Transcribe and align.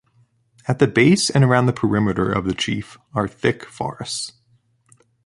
At 0.67 0.79
the 0.79 0.87
base 0.87 1.29
and 1.29 1.43
around 1.43 1.67
the 1.67 1.73
perimeter 1.73 2.31
of 2.33 2.45
the 2.45 2.55
Chief 2.55 2.97
are 3.13 3.27
thick 3.27 3.65
forests. 3.65 4.33